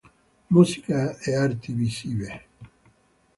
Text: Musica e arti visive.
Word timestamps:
Musica 0.49 1.15
e 1.29 1.35
arti 1.35 1.71
visive. 1.73 2.29